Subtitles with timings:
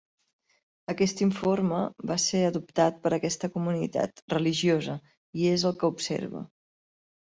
[0.93, 5.01] Aquest informe va ser adoptat per aquesta comunitat religiosa
[5.45, 6.49] i és el que observa.